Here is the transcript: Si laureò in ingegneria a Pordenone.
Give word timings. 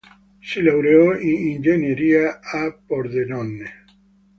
Si 0.47 0.63
laureò 0.63 1.13
in 1.13 1.37
ingegneria 1.51 2.39
a 2.41 2.73
Pordenone. 2.73 3.69